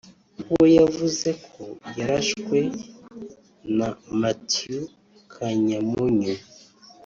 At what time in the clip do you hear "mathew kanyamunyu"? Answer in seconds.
4.19-6.35